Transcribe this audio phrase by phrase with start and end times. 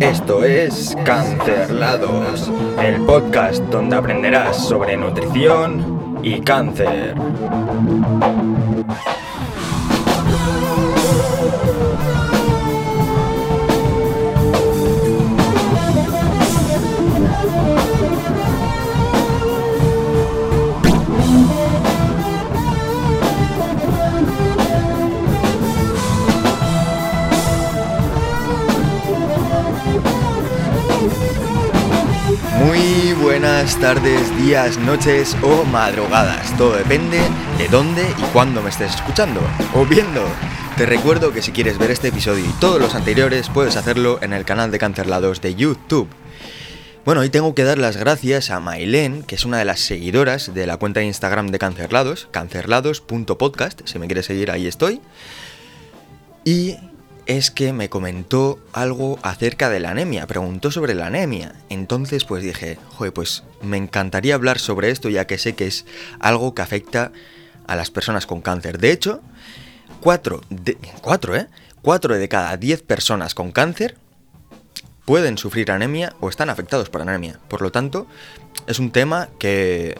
[0.00, 2.50] Esto es Cancerlados,
[2.80, 7.16] el podcast donde aprenderás sobre nutrición y cáncer.
[32.58, 36.56] Muy buenas tardes, días, noches o madrugadas.
[36.56, 37.20] Todo depende
[37.56, 39.40] de dónde y cuándo me estés escuchando
[39.74, 40.24] o viendo.
[40.76, 44.32] Te recuerdo que si quieres ver este episodio y todos los anteriores puedes hacerlo en
[44.32, 46.08] el canal de Cancerlados de YouTube.
[47.04, 50.52] Bueno, hoy tengo que dar las gracias a Mailen, que es una de las seguidoras
[50.52, 55.00] de la cuenta de Instagram de Cancerlados, cancerlados.podcast, si me quieres seguir ahí estoy.
[56.44, 56.76] Y
[57.28, 61.54] es que me comentó algo acerca de la anemia, preguntó sobre la anemia.
[61.68, 65.84] Entonces pues dije, joder, pues me encantaría hablar sobre esto ya que sé que es
[66.20, 67.12] algo que afecta
[67.66, 68.78] a las personas con cáncer.
[68.78, 69.20] De hecho,
[70.00, 71.48] 4 de, 4, ¿eh?
[71.82, 73.96] 4 de cada 10 personas con cáncer
[75.04, 77.38] pueden sufrir anemia o están afectados por anemia.
[77.48, 78.06] Por lo tanto,
[78.66, 79.98] es un tema que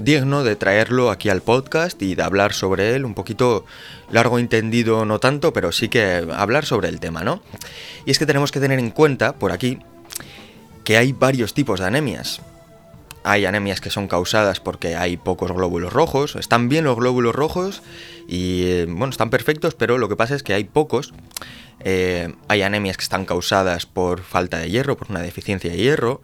[0.00, 3.64] digno de traerlo aquí al podcast y de hablar sobre él un poquito
[4.10, 7.42] largo entendido no tanto, pero sí que hablar sobre el tema, ¿no?
[8.06, 9.78] Y es que tenemos que tener en cuenta por aquí
[10.84, 12.40] que hay varios tipos de anemias.
[13.22, 17.82] Hay anemias que son causadas porque hay pocos glóbulos rojos, están bien los glóbulos rojos
[18.26, 21.12] y eh, bueno, están perfectos, pero lo que pasa es que hay pocos.
[21.82, 26.22] Eh, hay anemias que están causadas por falta de hierro, por una deficiencia de hierro.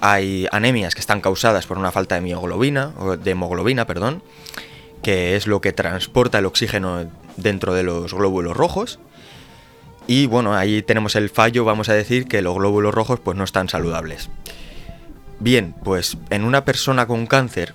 [0.00, 4.22] Hay anemias que están causadas por una falta de mioglobina, o de hemoglobina, perdón,
[5.02, 8.98] que es lo que transporta el oxígeno dentro de los glóbulos rojos.
[10.06, 13.44] Y bueno, ahí tenemos el fallo, vamos a decir, que los glóbulos rojos pues no
[13.44, 14.30] están saludables.
[15.38, 17.74] Bien, pues en una persona con cáncer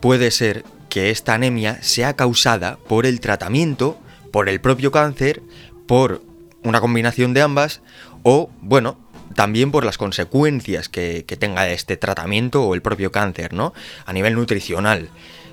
[0.00, 3.98] puede ser que esta anemia sea causada por el tratamiento,
[4.32, 5.42] por el propio cáncer,
[5.90, 6.22] por
[6.62, 7.80] una combinación de ambas,
[8.22, 8.96] o bueno,
[9.34, 13.74] también por las consecuencias que, tenga este tratamiento o el propio cáncer, ¿no?
[14.06, 15.08] A nivel nutricional,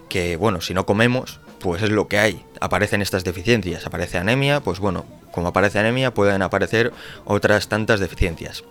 [0.09, 2.45] que bueno, si no comemos, pues es lo que hay.
[2.61, 6.93] Aparecen estas deficiencias, aparece anemia, pues bueno, como aparece anemia pueden aparecer
[7.25, 8.63] otras tantas deficiencias.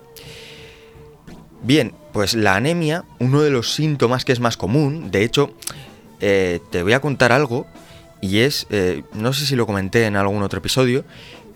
[1.64, 5.52] Bien, pues la anemia, uno de los síntomas que es más común, de hecho,
[6.20, 7.66] eh, te voy a contar algo,
[8.20, 11.04] y es, eh, no sé si lo comenté en algún otro episodio,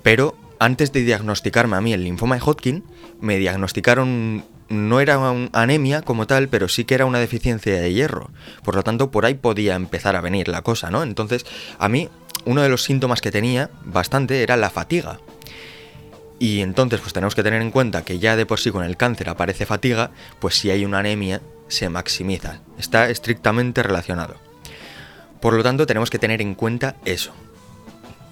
[0.03, 2.85] pero antes de diagnosticarme a mí el linfoma de Hodgkin,
[3.21, 7.93] me diagnosticaron no era una anemia como tal, pero sí que era una deficiencia de
[7.93, 8.31] hierro.
[8.63, 11.03] Por lo tanto, por ahí podía empezar a venir la cosa, ¿no?
[11.03, 11.45] Entonces,
[11.79, 12.09] a mí,
[12.45, 15.19] uno de los síntomas que tenía bastante era la fatiga.
[16.39, 18.97] Y entonces, pues tenemos que tener en cuenta que ya de por sí con el
[18.97, 22.61] cáncer aparece fatiga, pues si hay una anemia, se maximiza.
[22.79, 24.37] Está estrictamente relacionado.
[25.41, 27.33] Por lo tanto, tenemos que tener en cuenta eso.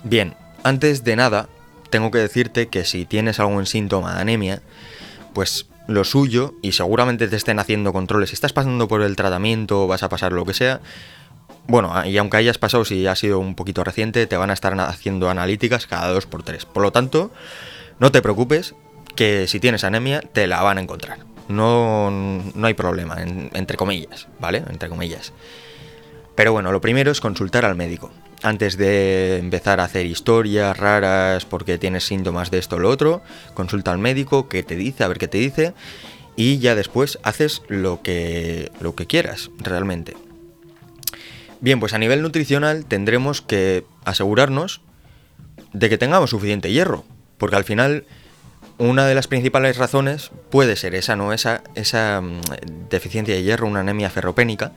[0.04, 1.48] Bien, antes de nada,
[1.91, 4.62] tengo que decirte que si tienes algún síntoma de anemia,
[5.32, 9.84] pues lo suyo, y seguramente te estén haciendo controles, si estás pasando por el tratamiento
[9.84, 10.81] o vas a pasar lo que sea,
[11.66, 14.78] bueno, y aunque hayas pasado, si ha sido un poquito reciente, te van a estar
[14.81, 17.31] haciendo analíticas cada 2 por 3 Por lo tanto,
[17.98, 18.75] no te preocupes,
[19.16, 21.19] que si tienes anemia, te la van a encontrar.
[21.48, 24.65] No, no hay problema, entre comillas, ¿vale?
[24.71, 25.32] Entre comillas.
[26.34, 28.10] Pero bueno, lo primero es consultar al médico
[28.43, 33.22] antes de empezar a hacer historias raras porque tienes síntomas de esto o lo otro,
[33.54, 35.75] consulta al médico, que te dice, a ver qué te dice,
[36.37, 40.16] y ya después haces lo que, lo que quieras realmente.
[41.60, 44.81] Bien, pues a nivel nutricional tendremos que asegurarnos
[45.72, 47.04] de que tengamos suficiente hierro,
[47.37, 48.04] porque al final
[48.78, 51.32] una de las principales razones puede ser esa, ¿no?
[51.32, 52.41] Esa, esa mm,
[52.88, 54.72] deficiencia de hierro, una anemia ferropénica,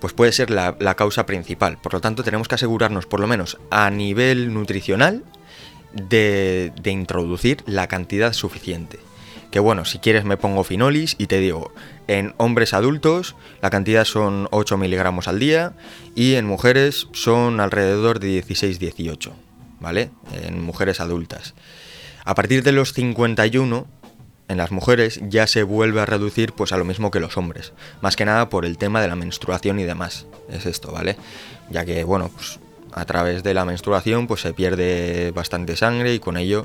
[0.00, 1.78] pues puede ser la, causa principal.
[1.78, 5.24] Por lo tanto, tenemos que asegurarnos, por lo menos a nivel nutricional,
[5.92, 8.98] de, introducir la cantidad suficiente.
[9.50, 11.72] Que bueno, si quieres me pongo finolis y te digo,
[12.08, 15.72] en hombres adultos la cantidad son 8 miligramos al día
[16.14, 19.32] y en mujeres son alrededor de 16-18,
[19.80, 20.10] ¿vale?
[20.42, 21.54] En mujeres adultas.
[22.24, 23.86] A partir de los 51
[24.48, 27.72] en las mujeres ya se vuelve a reducir pues a lo mismo que los hombres,
[28.00, 30.26] más que nada por el tema de la menstruación y demás.
[30.50, 31.16] Es esto, ¿vale?
[31.70, 32.58] Ya que bueno, pues
[32.92, 36.64] a través de la menstruación pues se pierde bastante sangre y con ello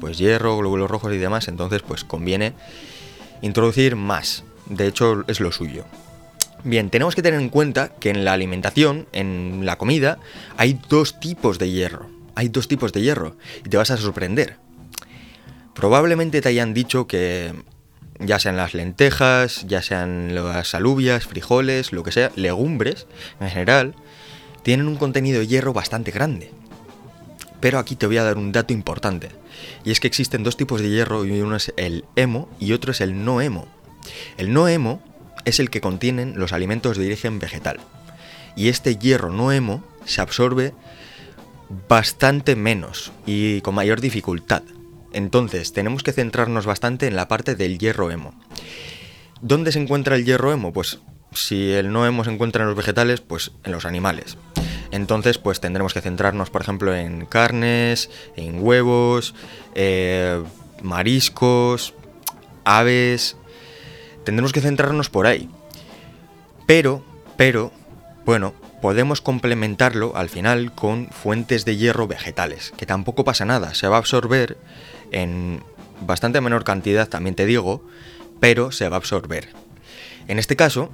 [0.00, 2.54] pues hierro, glóbulos rojos y demás, entonces pues conviene
[3.42, 4.44] introducir más.
[4.66, 5.84] De hecho es lo suyo.
[6.64, 10.18] Bien, tenemos que tener en cuenta que en la alimentación, en la comida,
[10.56, 12.10] hay dos tipos de hierro.
[12.34, 14.56] Hay dos tipos de hierro y te vas a sorprender.
[15.78, 17.54] Probablemente te hayan dicho que
[18.18, 23.06] ya sean las lentejas, ya sean las alubias, frijoles, lo que sea, legumbres
[23.38, 23.94] en general,
[24.64, 26.50] tienen un contenido de hierro bastante grande.
[27.60, 29.28] Pero aquí te voy a dar un dato importante.
[29.84, 32.90] Y es que existen dos tipos de hierro y uno es el hemo y otro
[32.90, 33.68] es el no hemo.
[34.36, 35.00] El no hemo
[35.44, 37.78] es el que contienen los alimentos de origen vegetal.
[38.56, 40.74] Y este hierro no hemo se absorbe
[41.86, 44.64] bastante menos y con mayor dificultad.
[45.12, 48.34] Entonces, tenemos que centrarnos bastante en la parte del hierro hemo.
[49.40, 50.72] ¿Dónde se encuentra el hierro hemo?
[50.72, 51.00] Pues
[51.32, 54.36] si el no hemo se encuentra en los vegetales, pues en los animales.
[54.90, 59.34] Entonces, pues tendremos que centrarnos, por ejemplo, en carnes, en huevos,
[59.74, 60.42] eh,
[60.82, 61.94] mariscos,
[62.64, 63.36] aves.
[64.24, 65.48] Tendremos que centrarnos por ahí.
[66.66, 67.04] Pero,
[67.36, 67.72] pero,
[68.24, 73.88] bueno, podemos complementarlo al final con fuentes de hierro vegetales, que tampoco pasa nada, se
[73.88, 74.56] va a absorber
[75.10, 75.62] en
[76.00, 77.84] bastante menor cantidad, también te digo,
[78.40, 79.48] pero se va a absorber.
[80.28, 80.90] En este caso,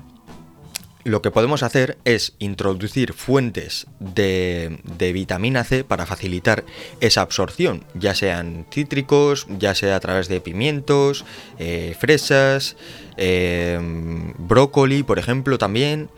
[1.04, 4.78] lo que podemos hacer es introducir fuentes de,
[5.12, 6.64] vitamina C para facilitar
[7.00, 11.26] esa absorción, ya sean cítricos, ya sea a través de pimientos,
[11.58, 12.76] eh, fresas,
[13.18, 13.78] eh,
[14.38, 16.08] brócoli, por ejemplo, también.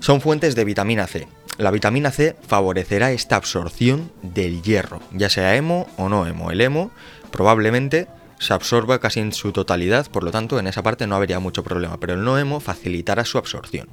[0.00, 1.26] Son fuentes de vitamina C.
[1.58, 6.52] La vitamina C favorecerá esta absorción del hierro, ya sea hemo o no hemo.
[6.52, 6.92] El hemo
[7.32, 8.06] probablemente
[8.38, 11.64] se absorba casi en su totalidad, por lo tanto en esa parte no habría mucho
[11.64, 13.88] problema, pero el noemo facilitará su absorción.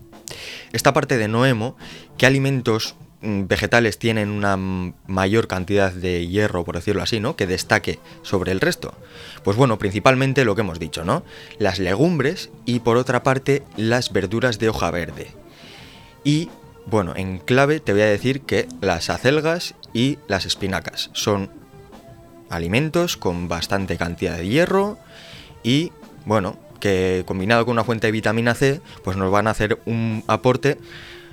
[0.73, 1.75] Esta parte de noemo,
[2.19, 4.57] ¿qué alimentos mm, vegetales tienen una
[5.07, 7.35] mayor cantidad de hierro, por decirlo así, ¿no?
[7.35, 8.93] Que destaque sobre el resto.
[9.43, 11.23] Pues bueno, principalmente lo que hemos dicho, ¿no?
[11.57, 15.44] Las legumbres y por otra parte las verduras de hoja verde.
[16.25, 16.49] Y
[16.87, 21.49] bueno, en clave te voy a decir que las acelgas y las espinacas son
[22.49, 24.97] alimentos con bastante cantidad de hierro
[25.63, 25.91] y,
[26.25, 30.23] bueno, que combinado con una fuente de vitamina C, pues nos van a hacer un
[30.27, 30.77] aporte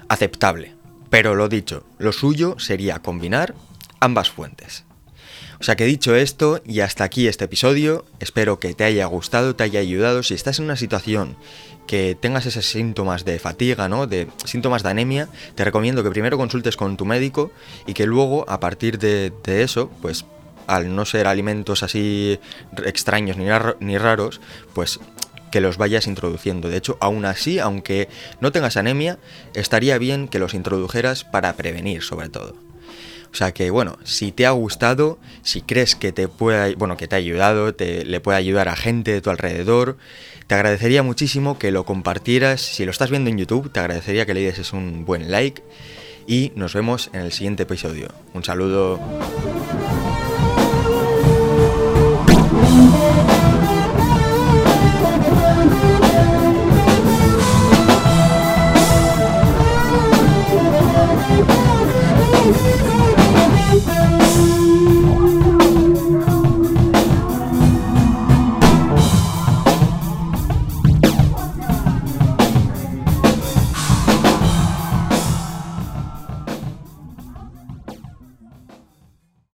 [0.09, 0.75] aceptable.
[1.11, 3.55] Pero lo dicho, lo suyo sería combinar
[4.01, 4.85] ambas fuentes.
[5.61, 9.55] O sea que dicho esto, y hasta aquí este episodio, espero que te haya gustado,
[9.55, 10.23] te haya ayudado.
[10.23, 11.37] Si estás en una situación
[11.87, 14.07] que tengas esos síntomas de fatiga, ¿no?
[14.07, 17.53] De síntomas de anemia, te recomiendo que primero consultes con tu médico
[17.87, 20.25] y que luego, a partir de, eso, pues
[20.67, 22.39] al no ser alimentos así
[22.85, 24.41] extraños ni, raros,
[24.75, 25.01] pues
[25.51, 26.69] que los vayas introduciendo.
[26.69, 28.09] De hecho, aún así, aunque
[28.41, 29.19] no tengas anemia,
[29.55, 32.72] estaría bien que los introdujeras para prevenir, sobre todo.
[33.33, 37.09] O sea que bueno, si te ha gustado, si crees que te pueda, bueno, que
[37.09, 39.97] te ha ayudado, te le puede ayudar a gente de tu alrededor,
[40.47, 42.61] te agradecería muchísimo que lo compartieras.
[42.61, 45.63] Si lo estás viendo en YouTube, te agradecería que le dieses un buen like
[46.27, 48.09] y nos vemos en el siguiente episodio.
[48.35, 49.01] Un saludo.